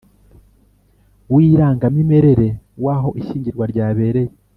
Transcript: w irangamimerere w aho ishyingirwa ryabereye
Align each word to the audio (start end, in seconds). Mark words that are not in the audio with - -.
w 1.33 1.35
irangamimerere 1.49 2.47
w 2.83 2.85
aho 2.95 3.09
ishyingirwa 3.21 3.63
ryabereye 3.71 4.31